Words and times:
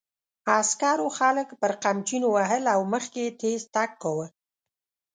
عسکرو 0.59 1.07
خلک 1.19 1.47
پر 1.59 1.71
قمچینو 1.83 2.27
وهل 2.35 2.63
او 2.75 2.81
مخکې 2.93 3.19
یې 3.25 3.31
تېز 3.41 3.61
تګ 3.73 3.89
کاوه. 4.01 4.27